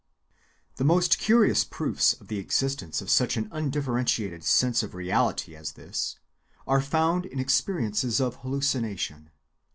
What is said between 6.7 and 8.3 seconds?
found in experiences